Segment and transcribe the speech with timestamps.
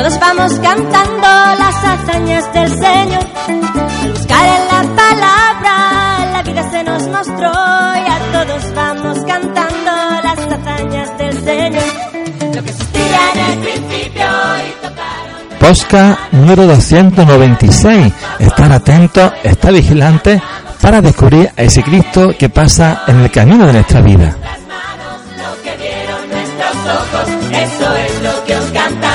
[0.00, 1.28] todos vamos cantando
[1.58, 3.26] las hazañas del Señor.
[4.00, 9.90] Al buscar en la palabra, la vida se nos mostró y a todos vamos cantando
[10.22, 11.82] las hazañas del Señor.
[12.54, 14.26] Lo que existía en el principio
[14.66, 15.58] y tocaron.
[15.58, 18.12] Posca número 296.
[18.38, 20.40] Estar atento, estar vigilante
[20.80, 24.34] para descubrir a ese Cristo que pasa en el camino de nuestra vida.
[24.42, 29.09] Las manos, lo que vieron nuestros ojos, eso es lo que os cantamos.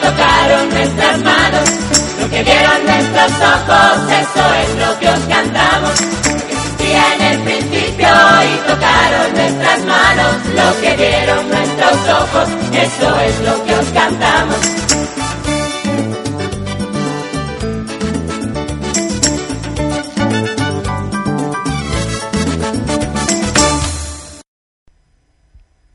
[0.00, 1.70] Tocaron nuestras manos.
[2.20, 6.00] Lo que vieron nuestros ojos, eso es lo que os cantamos.
[6.00, 10.34] Existía en el principio y tocaron nuestras manos.
[10.54, 13.69] Lo que vieron nuestros ojos, eso es lo que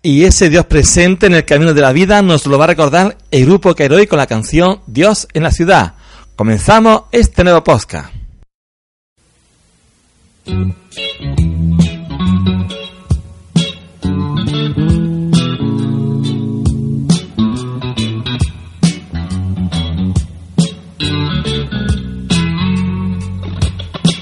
[0.05, 3.17] Y ese Dios presente en el camino de la vida nos lo va a recordar
[3.31, 5.95] el grupo Cairoi con la canción Dios en la ciudad.
[6.35, 8.13] Comenzamos este nuevo podcast.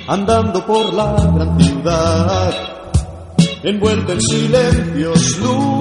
[0.07, 2.53] andando por la gran ciudad,
[3.63, 5.72] envuelto en silencios luz.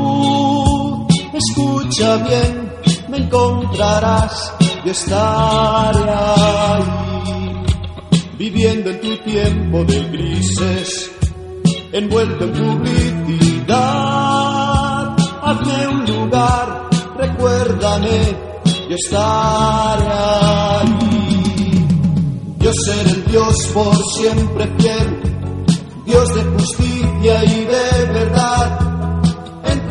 [1.49, 2.73] Escucha bien,
[3.09, 4.55] me encontrarás
[4.85, 7.65] y estaré ahí,
[8.39, 11.11] viviendo en tu tiempo de grises,
[11.93, 13.73] envuelto en publicidad.
[15.43, 18.37] Hazme un lugar, recuérdame
[18.89, 21.87] y estaré ahí.
[22.59, 25.23] Yo seré el Dios por siempre fiel,
[26.07, 27.92] Dios de justicia y de.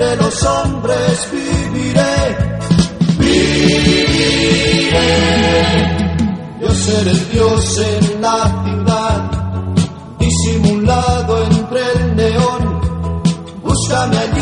[0.02, 2.16] Entre los hombres viviré,
[3.20, 4.00] viviré.
[6.60, 9.32] Yo seré el Dios en la ciudad,
[10.18, 12.82] disimulado entre el neón.
[13.64, 14.41] Búscame allí,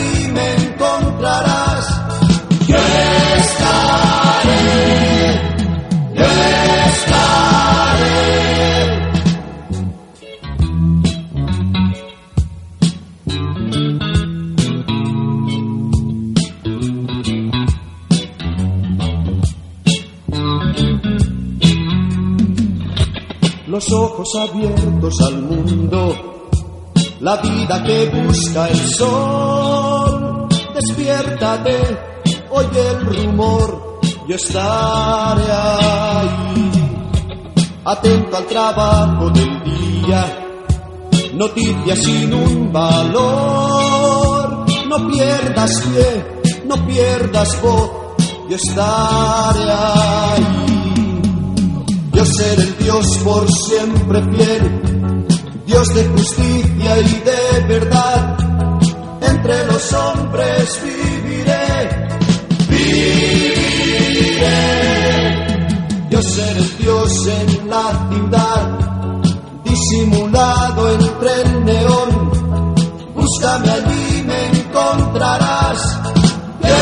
[24.35, 26.15] abiertos al mundo,
[27.19, 30.47] la vida que busca el sol.
[30.73, 31.97] Despiértate,
[32.51, 36.71] oye el rumor, yo estaré ahí.
[37.85, 40.47] Atento al trabajo del día,
[41.33, 44.65] noticias sin un valor.
[44.87, 46.25] No pierdas pie,
[46.65, 47.89] no pierdas voz,
[48.49, 50.68] yo estaré ahí.
[52.19, 55.25] Yo seré el Dios por siempre fiel,
[55.65, 58.37] Dios de justicia y de verdad.
[59.21, 62.17] Entre los hombres viviré,
[62.67, 63.69] viviré.
[66.09, 68.79] Yo seré el Dios en la ciudad,
[69.63, 72.31] disimulado entre el neón.
[73.15, 75.79] Búscame allí, me encontrarás.
[76.63, 76.75] Yo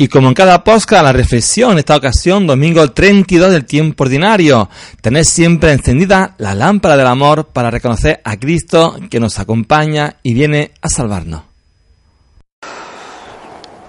[0.00, 4.66] Y como en cada podcast, la reflexión, en esta ocasión, domingo 32 del tiempo ordinario,
[5.02, 10.32] tener siempre encendida la lámpara del amor para reconocer a Cristo que nos acompaña y
[10.32, 11.42] viene a salvarnos.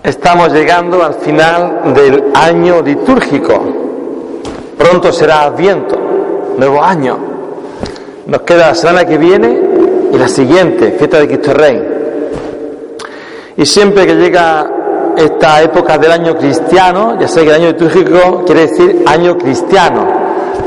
[0.03, 4.43] Estamos llegando al final del año litúrgico.
[4.77, 7.17] Pronto será Adviento, nuevo año.
[8.27, 9.61] Nos queda la semana que viene
[10.13, 11.81] y la siguiente, fiesta de Cristo Rey.
[13.55, 14.80] Y siempre que llega
[15.17, 20.07] esta época del año cristiano, ya sé que el año litúrgico quiere decir año cristiano,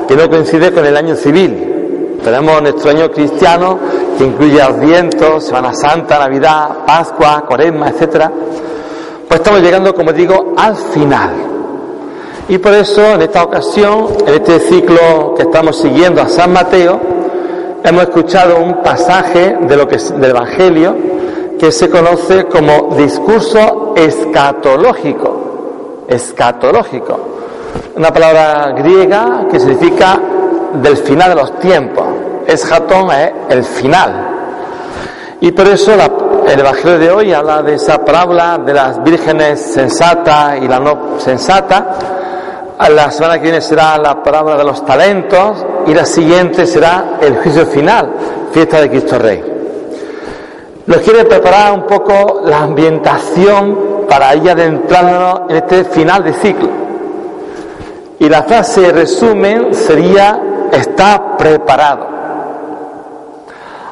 [0.07, 2.19] que no coincide con el año civil.
[2.23, 3.79] Tenemos nuestro año cristiano
[4.17, 8.31] que incluye Adviento, Semana Santa, Navidad, Pascua, Cuaresma, etcétera.
[9.29, 11.31] Pues estamos llegando, como digo, al final.
[12.49, 17.01] Y por eso, en esta ocasión, en este ciclo que estamos siguiendo a San Mateo,
[17.83, 20.97] hemos escuchado un pasaje de lo que del Evangelio
[21.65, 26.05] que se conoce como discurso escatológico.
[26.07, 27.19] Escatológico.
[27.97, 30.21] una palabra griega que significa
[30.75, 32.05] del final de los tiempos.
[32.47, 34.29] Eshatón es el final.
[35.41, 35.93] Y por eso
[36.47, 41.19] el Evangelio de hoy habla de esa parábola de las vírgenes sensatas y la no
[41.19, 41.95] sensata.
[42.91, 47.39] La semana que viene será la parábola de los talentos y la siguiente será el
[47.39, 48.11] juicio final,
[48.53, 49.55] fiesta de Cristo Rey.
[50.87, 56.69] Nos quiere preparar un poco la ambientación para ir adentrándonos en este final de ciclo.
[58.19, 60.41] Y la frase resumen sería
[60.73, 62.07] está preparado.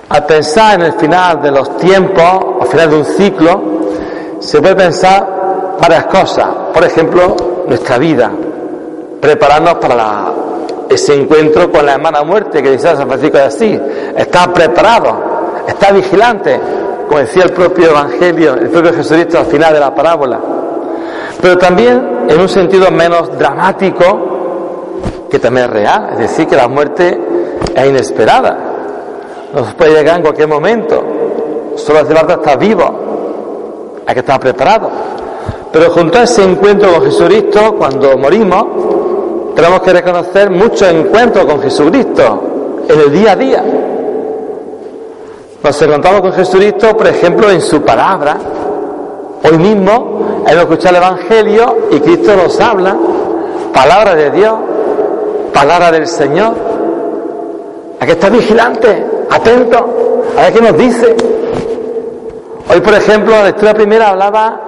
[0.09, 3.63] Al pensar en el final de los tiempos, al final de un ciclo,
[4.41, 6.47] se puede pensar varias cosas.
[6.75, 7.37] Por ejemplo,
[7.67, 8.31] nuestra vida,
[9.21, 10.25] prepararnos para
[10.91, 13.81] ese encuentro con la hermana muerte que dice San Francisco de Asís.
[14.17, 15.17] Está preparado,
[15.67, 16.61] está vigilante,
[17.07, 20.41] como decía el propio Evangelio, el propio Jesucristo al final de la parábola.
[21.41, 26.69] Pero también en un sentido menos dramático, que también es real, es decir, que la
[26.69, 27.19] muerte
[27.75, 28.57] es inesperada,
[29.55, 31.03] nos puede llegar en cualquier momento,
[31.77, 32.85] solo hace falta estar vivo,
[34.07, 34.91] hay que estar preparado.
[35.73, 38.67] Pero junto a ese encuentro con Jesucristo, cuando morimos,
[39.55, 42.43] tenemos que reconocer muchos encuentros con Jesucristo
[42.89, 43.65] en el día a día.
[45.63, 48.37] Nos encontramos con Jesucristo, por ejemplo, en su palabra.
[49.45, 52.97] Hoy mismo hemos escuchado el Evangelio y Cristo nos habla,
[53.73, 54.55] palabra de Dios,
[55.55, 56.55] palabra del Señor.
[58.01, 61.17] Hay que estar vigilante, atento, a ver qué nos dice.
[62.69, 64.61] Hoy, por ejemplo, la lectura primera hablaba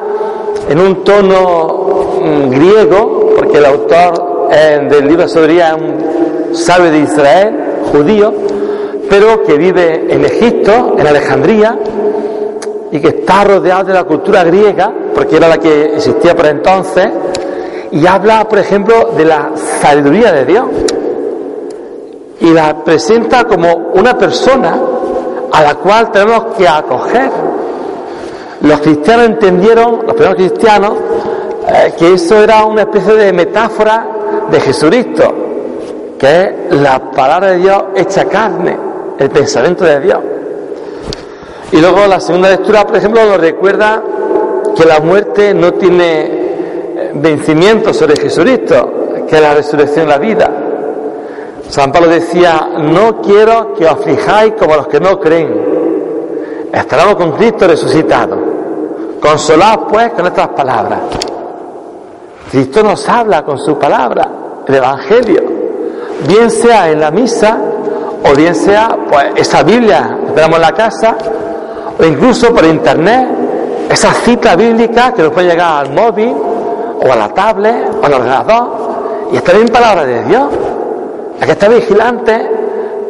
[0.68, 6.54] en un tono mm, griego, porque el autor eh, del libro de Sabiduría es un
[6.54, 7.54] sabio de Israel,
[7.90, 8.32] judío,
[9.16, 11.78] pero que vive en Egipto, en Alejandría,
[12.90, 17.10] y que está rodeado de la cultura griega, porque era la que existía por entonces,
[17.92, 20.64] y habla, por ejemplo, de la sabiduría de Dios.
[22.40, 24.80] Y la presenta como una persona
[25.52, 27.30] a la cual tenemos que acoger.
[28.62, 30.92] Los cristianos entendieron, los primeros cristianos,
[31.68, 34.08] eh, que eso era una especie de metáfora
[34.50, 35.32] de Jesucristo,
[36.18, 38.83] que es la palabra de Dios hecha carne,
[39.18, 40.18] el pensamiento de Dios.
[41.72, 44.02] Y luego la segunda lectura, por ejemplo, nos recuerda
[44.76, 50.50] que la muerte no tiene vencimiento sobre Jesucristo, que la resurrección la vida.
[51.68, 56.68] San Pablo decía, no quiero que os aflijáis como los que no creen.
[56.72, 58.36] Estaremos con Cristo resucitado.
[59.20, 61.00] Consolaos pues con estas palabras.
[62.50, 64.28] Cristo nos habla con su palabra,
[64.66, 65.42] el Evangelio.
[66.28, 67.58] Bien sea en la misa
[68.24, 71.16] o bien sea pues esa Biblia que tenemos en la casa
[71.98, 73.28] o incluso por internet,
[73.90, 76.34] esa cita bíblica que nos puede llegar al móvil
[77.00, 78.68] o a la tablet o al ordenador
[79.32, 80.44] y estar en palabra de Dios.
[81.40, 82.50] Hay que estar vigilante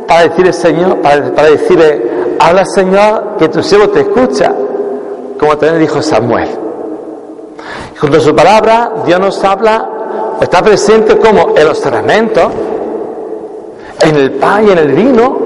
[0.07, 4.53] para decirle Señor, para, para decirle, habla Señor que tu siervo te escucha,
[5.39, 6.49] como también dijo Samuel.
[8.01, 9.89] Junto a su palabra, Dios nos habla,
[10.41, 12.53] está presente como en los sacramentos,
[14.05, 15.39] en el pan y en el vino.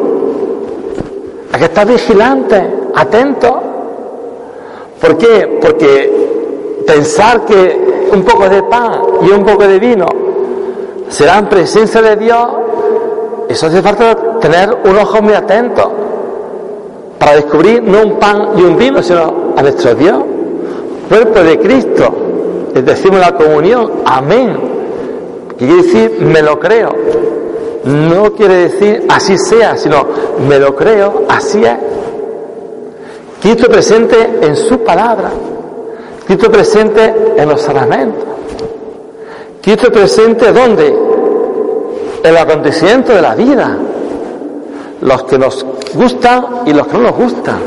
[1.53, 3.61] Hay que estar vigilante, atento.
[5.01, 5.59] ¿Por qué?
[5.61, 10.07] Porque pensar que un poco de pan y un poco de vino
[11.09, 12.49] será en presencia de Dios,
[13.49, 15.91] eso hace falta tener un ojo muy atento
[17.19, 20.19] para descubrir no un pan y un vino, sino a nuestro Dios,
[21.09, 22.15] cuerpo de Cristo.
[22.75, 24.57] Les decimos la comunión, amén.
[25.57, 26.95] Quiere decir, me lo creo.
[27.89, 30.07] No quiere decir así sea, sino
[30.47, 31.77] me lo creo, así es.
[33.41, 35.31] Cristo presente en su palabra.
[36.27, 38.25] Cristo presente en los sacramentos.
[39.63, 40.87] Cristo presente ¿dónde?
[42.23, 43.79] En el acontecimiento de la vida.
[45.01, 45.65] Los que nos
[45.95, 47.59] gustan y los que no nos gustan.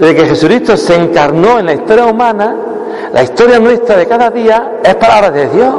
[0.00, 2.56] Desde que Jesucristo se encarnó en la historia humana,
[3.12, 5.74] la historia nuestra de cada día es palabra de Dios.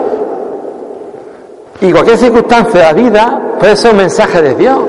[1.81, 4.79] Y cualquier circunstancia de la vida puede ser un mensaje de Dios,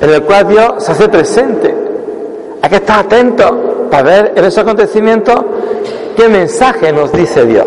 [0.00, 1.74] en el cual Dios se hace presente.
[2.62, 3.52] Hay que estar atentos
[3.90, 5.36] para ver en esos acontecimientos
[6.16, 7.66] qué mensaje nos dice Dios.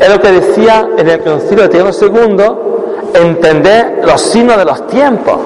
[0.00, 2.44] Es lo que decía en el Concilio de II,
[3.14, 5.38] entender los signos de los tiempos.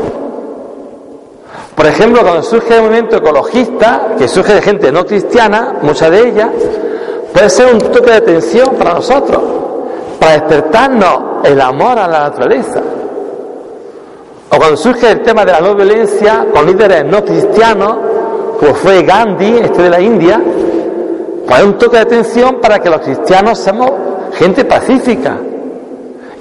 [1.74, 6.28] Por ejemplo, cuando surge el movimiento ecologista, que surge de gente no cristiana, mucha de
[6.28, 6.48] ellas,
[7.32, 9.40] puede ser un toque de atención para nosotros,
[10.18, 12.80] para despertarnos el amor a la naturaleza.
[14.50, 17.96] O cuando surge el tema de la no violencia con líderes no cristianos,
[18.58, 20.40] como fue Gandhi, este de la India,
[21.46, 23.90] pues un toque de atención para que los cristianos seamos
[24.34, 25.38] gente pacífica,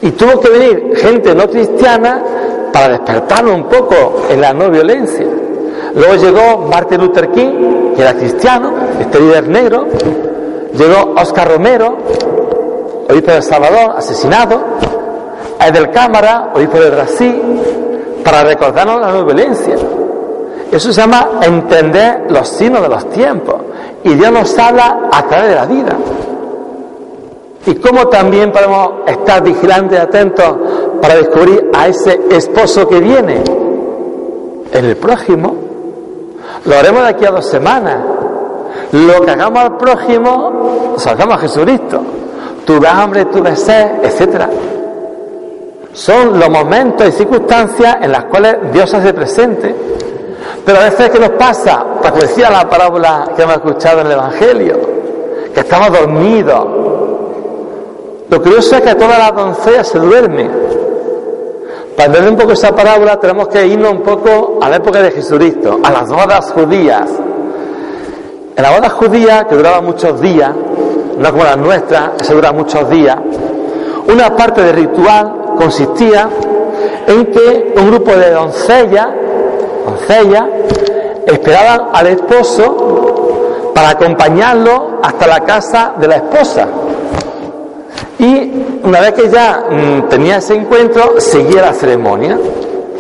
[0.02, 2.22] Y tuvo que venir gente no cristiana
[2.72, 5.26] para despertarlo un poco en la no violencia.
[5.96, 9.88] Luego llegó Martin Luther King, que era cristiano, este líder negro.
[10.74, 11.98] Llegó Oscar Romero,
[13.10, 14.60] obispo de El Salvador, asesinado.
[15.60, 17.42] Edel Cámara, obispo de Brasil,
[18.24, 19.76] para recordarnos la no violencia.
[20.72, 23.56] Eso se llama entender los signos de los tiempos.
[24.04, 25.98] Y Dios nos habla a través de la vida.
[27.66, 30.56] Y cómo también podemos estar vigilantes y atentos
[31.02, 33.44] para descubrir a ese esposo que viene
[34.72, 35.56] en el prójimo.
[36.66, 37.98] Lo haremos de aquí a dos semanas.
[38.92, 42.02] Lo que hagamos al prójimo, lo hagamos a Jesucristo.
[42.68, 44.50] Tu hambre, tu deseo, etcétera.
[45.94, 49.74] Son los momentos y circunstancias en las cuales Dios se hace presente.
[50.66, 54.14] Pero a veces que nos pasa, como decía la parábola que hemos escuchado en el
[54.14, 54.80] Evangelio,
[55.54, 56.68] que estamos dormidos.
[58.30, 60.50] Lo curioso es que toda la doncella se duerme.
[61.96, 65.12] Para entender un poco esa parábola tenemos que irnos un poco a la época de
[65.12, 67.10] Jesucristo, a las bodas judías.
[68.58, 70.52] En la boda judía, que duraba muchos días,
[71.18, 73.18] no como las nuestras, se dura muchos días,
[74.08, 76.30] una parte del ritual consistía
[77.08, 79.08] en que un grupo de doncellas,
[81.26, 86.68] esperaban al esposo para acompañarlo hasta la casa de la esposa.
[88.20, 92.38] Y una vez que ya mm, tenía ese encuentro, seguía la ceremonia.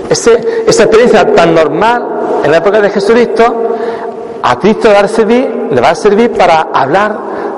[0.09, 3.43] Esa experiencia tan normal en la época de Jesucristo,
[4.43, 7.17] a Cristo le va a servir para hablar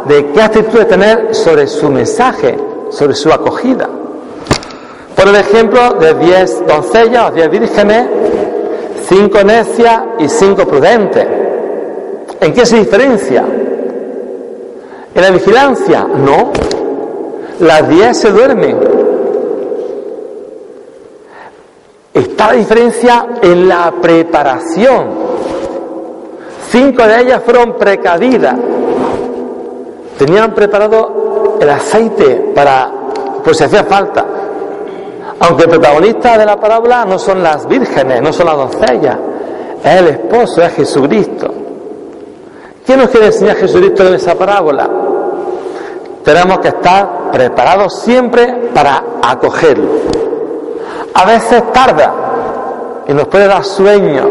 [0.09, 2.57] de qué actitud de tener sobre su mensaje,
[2.89, 3.87] sobre su acogida.
[5.15, 8.07] Por el ejemplo de diez doncellas o diez vírgenes,
[9.07, 11.27] cinco necias y cinco prudentes.
[12.41, 13.45] ¿En qué se diferencia?
[15.13, 16.07] ¿En la vigilancia?
[16.07, 16.53] No.
[17.59, 18.79] Las diez se duermen.
[22.15, 25.07] Está la diferencia en la preparación.
[26.71, 28.55] Cinco de ellas fueron precavidas.
[30.19, 32.91] Tenían preparado el aceite para,
[33.41, 34.25] pues si hacía falta.
[35.39, 39.17] Aunque el protagonista de la parábola no son las vírgenes, no son las doncellas,
[39.81, 41.47] es el esposo, es Jesucristo.
[42.85, 44.89] ¿Qué nos quiere enseñar Jesucristo en esa parábola?
[46.25, 49.89] Tenemos que estar preparados siempre para acogerlo.
[51.13, 52.13] A veces tarda
[53.07, 54.27] y nos puede dar sueño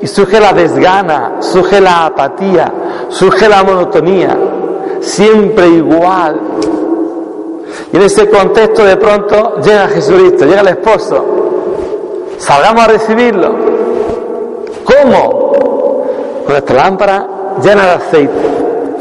[0.00, 2.72] y surge la desgana, surge la apatía,
[3.08, 4.36] surge la monotonía,
[5.04, 6.40] siempre igual,
[7.92, 11.24] y en ese contexto de pronto llega Jesucristo, llega el esposo.
[12.38, 13.54] Salgamos a recibirlo.
[14.84, 15.52] ¿Cómo?
[16.44, 17.26] Con nuestra lámpara
[17.62, 18.32] llena de aceite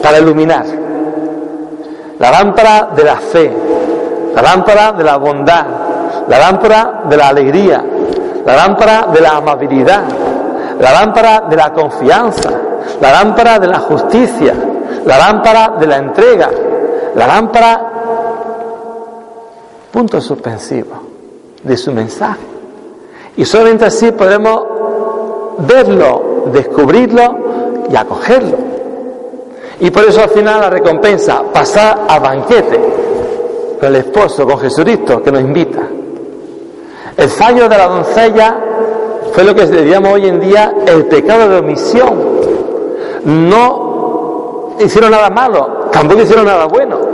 [0.02, 0.66] para iluminar.
[2.20, 3.52] La lámpara de la fe,
[4.36, 5.66] la lámpara de la bondad,
[6.28, 7.84] la lámpara de la alegría,
[8.46, 10.04] la lámpara de la amabilidad,
[10.80, 12.52] la lámpara de la confianza,
[13.02, 14.54] la lámpara de la justicia,
[15.06, 16.50] la lámpara de la entrega,
[17.16, 17.90] la lámpara
[19.92, 20.96] punto suspensivo
[21.62, 22.42] de su mensaje.
[23.38, 24.64] Y solamente así podemos
[25.60, 28.58] verlo, descubrirlo y acogerlo.
[29.80, 32.80] Y por eso al final la recompensa, pasar al banquete
[33.80, 35.82] con el esposo, con Jesucristo, que nos invita.
[37.18, 38.58] El fallo de la doncella
[39.34, 42.34] fue lo que diríamos hoy en día el pecado de omisión.
[43.26, 43.83] No
[44.80, 47.14] hicieron nada malo, tampoco hicieron nada bueno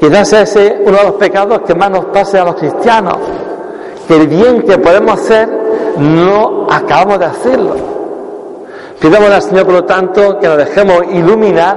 [0.00, 3.18] Quizás ese es uno de los pecados que más nos pase a los cristianos,
[4.08, 5.46] que el bien que podemos hacer
[5.98, 7.76] no acabamos de hacerlo.
[8.98, 11.76] Pidamos al Señor, por lo tanto, que nos dejemos iluminar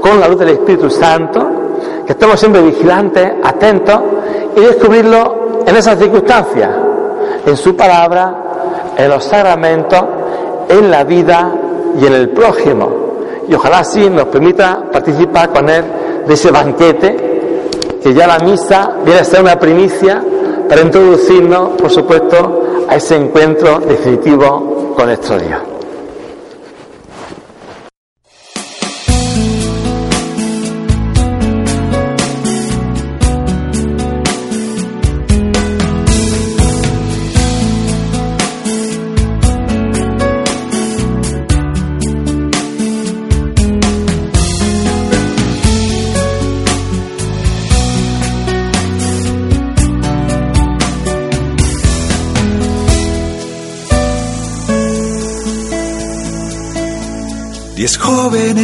[0.00, 1.46] con la luz del Espíritu Santo,
[2.06, 4.00] que estemos siempre vigilantes, atentos
[4.56, 6.70] y descubrirlo en esas circunstancias,
[7.44, 8.34] en su palabra,
[8.96, 10.02] en los sacramentos,
[10.70, 11.52] en la vida
[12.00, 12.95] y en el prójimo.
[13.48, 15.84] Y ojalá así nos permita participar con Él
[16.26, 17.16] de ese banquete,
[18.02, 20.22] que ya la misa viene a ser una primicia
[20.68, 25.75] para introducirnos, por supuesto, a ese encuentro definitivo con nuestro Dios.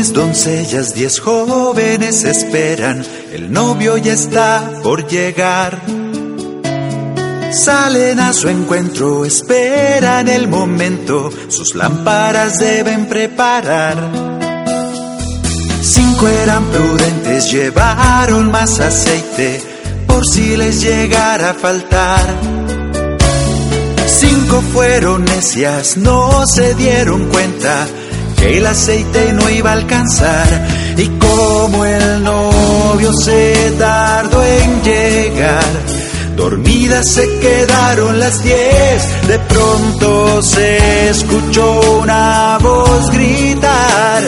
[0.03, 5.81] Jóvenes doncellas, diez jóvenes esperan, el novio ya está por llegar.
[7.53, 13.97] Salen a su encuentro, esperan el momento, sus lámparas deben preparar.
[15.83, 19.63] Cinco eran prudentes, llevaron más aceite,
[20.09, 22.27] por si les llegara a faltar.
[24.07, 27.87] Cinco fueron necias, no se dieron cuenta
[28.43, 30.67] que el aceite no iba a alcanzar.
[30.97, 35.63] Y como el novio se tardó en llegar,
[36.37, 39.29] dormidas se quedaron las diez.
[39.29, 44.25] De pronto se escuchó una voz gritar.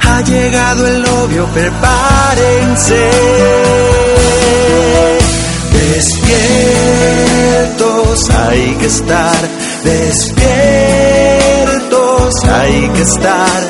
[0.00, 3.10] Ha llegado el novio, prepárense.
[5.92, 9.36] Despiertos hay que estar,
[9.84, 11.01] despiertos
[12.62, 13.62] hay que estar.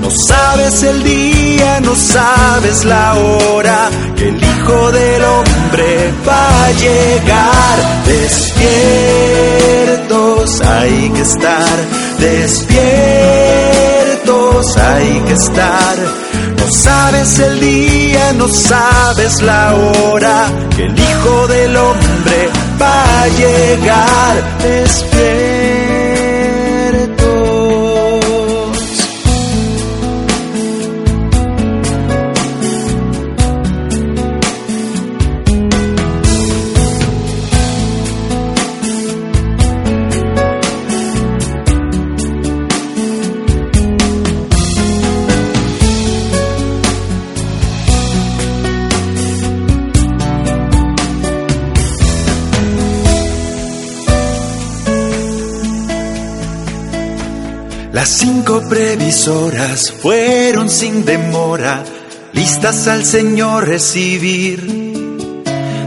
[0.00, 6.72] No sabes el día, no sabes la hora que el Hijo del Hombre va a
[6.84, 7.76] llegar.
[8.06, 8.60] Despiertos
[10.62, 11.76] hay que estar,
[12.18, 12.66] despiertos
[14.76, 15.96] hay que estar.
[16.58, 22.48] No sabes el día, no sabes la hora que el Hijo del Hombre
[22.80, 24.42] va a llegar.
[24.62, 25.49] Despiertos.
[58.70, 61.82] Previsoras fueron sin demora,
[62.32, 64.64] listas al Señor recibir.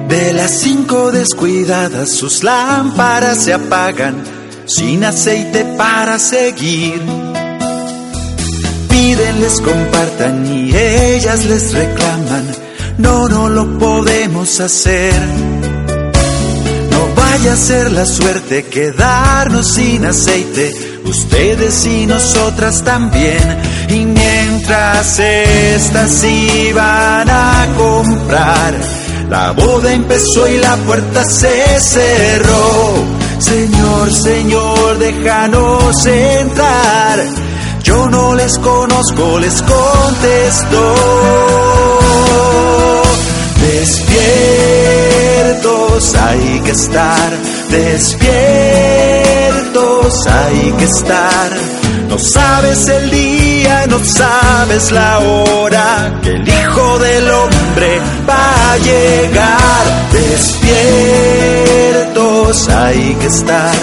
[0.10, 4.22] De las cinco descuidadas sus lámparas se apagan,
[4.66, 7.02] sin aceite para seguir.
[8.90, 12.46] Piden les compartan y ellas les reclaman,
[12.98, 15.14] no, no lo podemos hacer.
[16.92, 23.62] No vaya a ser la suerte quedarnos sin aceite ustedes y nosotras también.
[23.90, 28.74] Y mientras estas iban a comprar,
[29.30, 33.06] la boda empezó y la puerta se cerró.
[33.40, 37.20] Señor, Señor, déjanos entrar.
[37.84, 40.96] Yo no les conozco, les contestó.
[43.60, 44.14] Despiertos
[46.16, 47.34] hay que estar,
[47.74, 49.14] despiertos
[50.28, 51.52] hay que estar.
[52.08, 58.78] No sabes el día, no sabes la hora que el Hijo del Hombre va a
[58.78, 59.84] llegar.
[60.12, 60.70] Despiertos
[62.70, 63.74] hay que estar,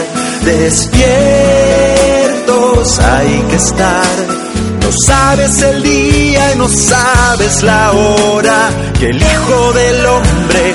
[0.44, 1.00] despiertos
[3.00, 4.06] hay que estar.
[4.80, 10.74] No sabes el día y no sabes la hora que el Hijo del Hombre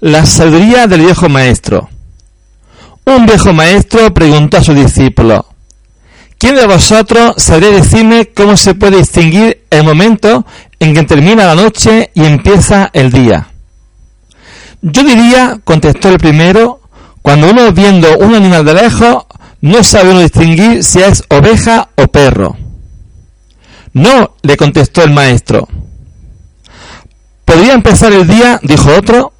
[0.00, 1.88] La sabiduría del viejo maestro.
[3.06, 5.46] Un viejo maestro preguntó a su discípulo,
[6.36, 10.44] ¿quién de vosotros sabría decirme cómo se puede distinguir el momento
[10.80, 13.48] en que termina la noche y empieza el día?
[14.82, 16.82] Yo diría, contestó el primero,
[17.22, 19.24] cuando uno viendo un animal de lejos
[19.62, 22.54] no sabe uno distinguir si es oveja o perro.
[23.94, 25.66] No, le contestó el maestro.
[27.46, 29.32] Podría empezar el día, dijo otro,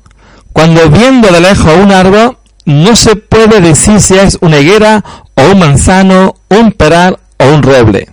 [0.57, 5.53] cuando viendo de lejos un árbol no se puede decir si es una higuera o
[5.53, 8.09] un manzano, un peral o un roble.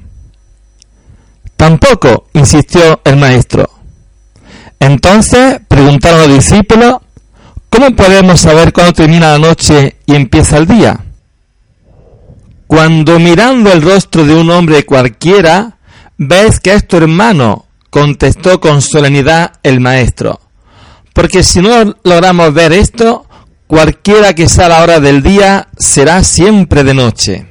[1.56, 3.70] Tampoco, insistió el maestro.
[4.78, 6.96] Entonces preguntaron los discípulos,
[7.70, 11.00] ¿cómo podemos saber cuándo termina la noche y empieza el día?
[12.68, 15.78] Cuando mirando el rostro de un hombre cualquiera,
[16.18, 20.42] ves que es tu hermano, contestó con solemnidad el maestro.
[21.13, 23.26] Porque si no logramos ver esto,
[23.67, 27.47] cualquiera que sea la hora del día será siempre de noche.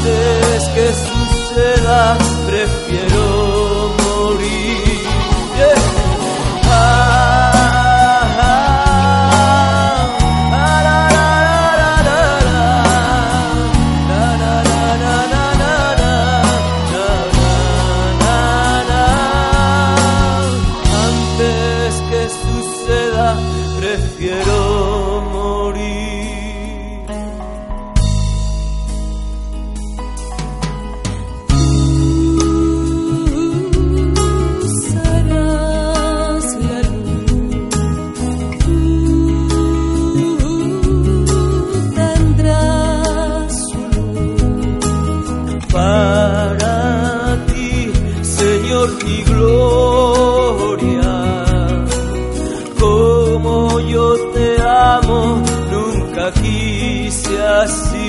[0.00, 3.19] Antes que suceda, prefiero
[57.60, 57.99] assim.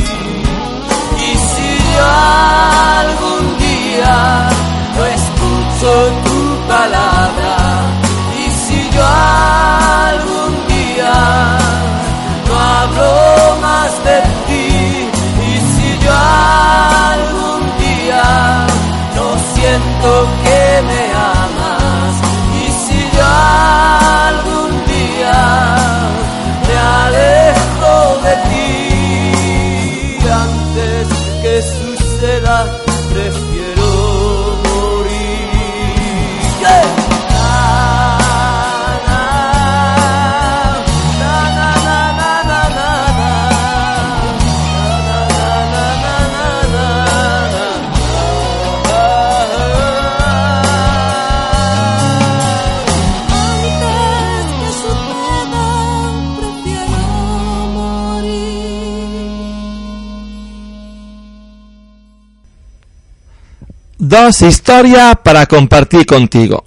[64.12, 66.65] Dos historias para compartir contigo.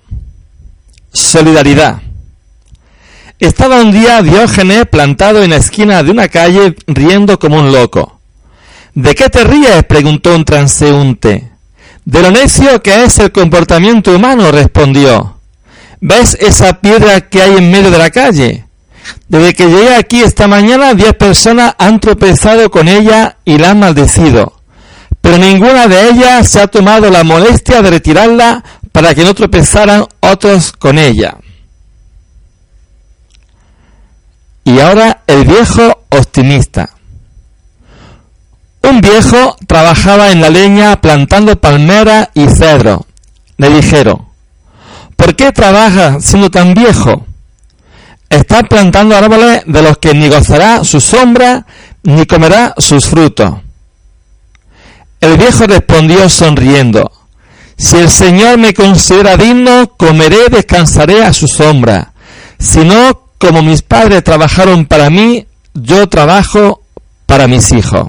[1.13, 2.01] Solidaridad.
[3.39, 8.19] Estaba un día Diógenes plantado en la esquina de una calle riendo como un loco.
[8.95, 9.85] ¿De qué te ríes?
[9.85, 11.51] preguntó un transeúnte.
[12.07, 15.37] De lo necio que es el comportamiento humano, respondió.
[16.01, 18.65] ¿Ves esa piedra que hay en medio de la calle?
[19.29, 23.81] Desde que llegué aquí esta mañana, diez personas han tropezado con ella y la han
[23.81, 24.54] maldecido
[25.25, 30.05] pero ninguna de ellas se ha tomado la molestia de retirarla para que no tropezaran
[30.21, 31.39] otros con ella.
[34.65, 36.91] Y ahora el viejo optimista.
[38.83, 43.07] Un viejo trabajaba en la leña plantando palmeras y cedro.
[43.57, 44.29] Le dijeron,
[45.17, 47.25] ¿por qué trabajas siendo tan viejo?
[48.29, 51.65] Estás plantando árboles de los que ni gozará su sombra
[52.03, 53.64] ni comerá sus frutos.
[55.21, 57.11] El viejo respondió sonriendo,
[57.77, 62.13] Si el Señor me considera digno, comeré y descansaré a su sombra.
[62.59, 66.83] Si no, como mis padres trabajaron para mí, yo trabajo
[67.27, 68.09] para mis hijos.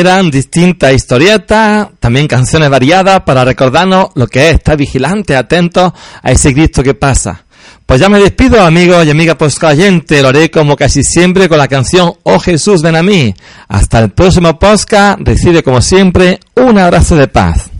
[0.00, 6.30] Eran distintas historietas, también canciones variadas para recordarnos lo que es estar vigilantes, atentos a
[6.30, 7.44] ese Cristo que pasa.
[7.86, 10.22] Pues ya me despido, amigos y amigas poscayentes.
[10.22, 13.34] Lo haré como casi siempre con la canción Oh Jesús, ven a mí.
[13.68, 15.18] Hasta el próximo podcast.
[15.22, 17.70] Recibe como siempre un abrazo de paz.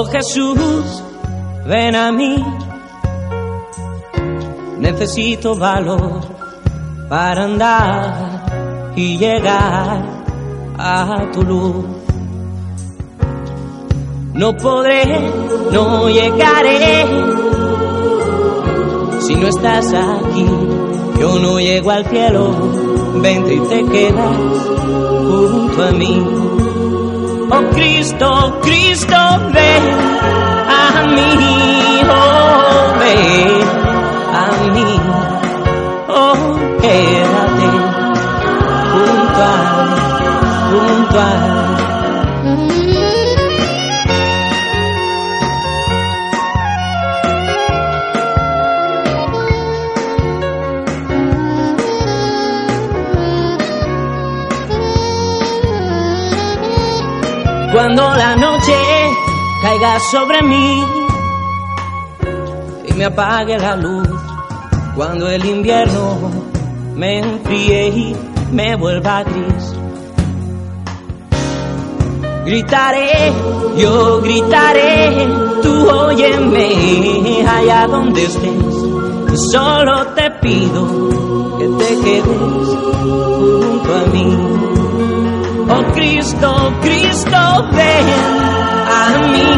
[0.00, 1.02] Oh Jesús,
[1.66, 2.36] ven a mí.
[4.78, 6.20] Necesito valor
[7.08, 10.04] para andar y llegar
[10.78, 11.84] a tu luz.
[14.34, 15.04] No podré,
[15.72, 17.04] no llegaré
[19.18, 20.46] si no estás aquí.
[21.18, 22.52] Yo no llego al cielo,
[23.20, 24.36] vente y te quedas
[25.26, 26.47] junto a mí.
[27.50, 29.16] Oh Cristo, Cristo,
[29.52, 29.82] ven
[30.68, 33.62] a mí, oh ven
[34.34, 35.00] a mí,
[36.08, 37.68] oh quédate
[40.70, 41.47] junto a,
[57.88, 58.74] Cuando la noche
[59.62, 60.84] caiga sobre mí
[62.86, 64.06] y me apague la luz,
[64.94, 66.30] cuando el invierno
[66.94, 68.16] me enfríe y
[68.52, 69.74] me vuelva gris.
[72.44, 73.32] Gritaré,
[73.78, 75.26] yo gritaré,
[75.62, 79.50] tú óyeme allá donde estés.
[79.50, 81.08] Solo te pido
[81.56, 82.26] que te quedes
[83.00, 84.87] junto a mí.
[85.70, 87.40] Oh Cristo, Cristo,
[87.72, 88.08] ven
[88.90, 89.50] a mí,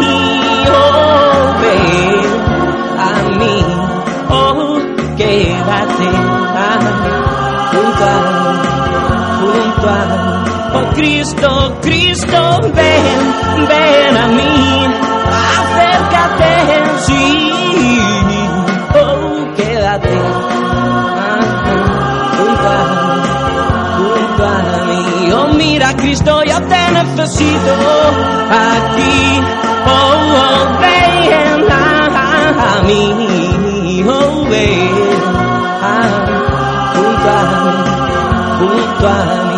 [0.68, 2.31] oh ven
[2.99, 3.57] a mí,
[4.29, 4.79] oh
[5.16, 6.11] quédate
[6.57, 6.70] a,
[7.70, 8.40] junto a.
[10.73, 15.10] Oh Cristo, Cristo, ven, ven a mí,
[25.90, 27.72] Mira, Cristo, yo te necesito
[28.50, 29.40] aquí.
[29.87, 29.90] Oh,
[30.37, 34.05] oh, ven a, a mí.
[34.07, 34.90] Oh, ven
[35.83, 35.94] a,
[36.94, 39.49] junto a, junto a